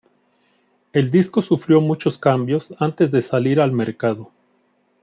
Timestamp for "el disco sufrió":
0.93-1.79